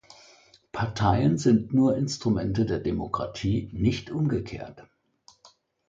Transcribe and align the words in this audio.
Parteien 0.71 1.37
sind 1.37 1.75
nur 1.75 1.95
Instrumente 1.95 2.65
der 2.65 2.79
Demokratie, 2.79 3.69
nicht 3.71 4.09
umgekehrt. 4.09 4.87